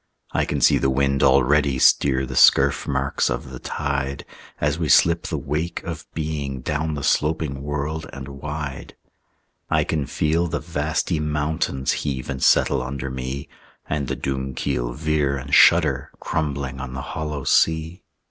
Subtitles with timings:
[0.31, 4.25] I can see the wind already Steer the scurf marks of the tide,
[4.59, 8.95] As we slip the wake of being Down the sloping world and wide.
[9.69, 13.47] I can feel the vasty mountains Heave and settle under me,
[13.87, 18.01] And the Doomkeel veer and shudder, Crumbling on the hollow sea.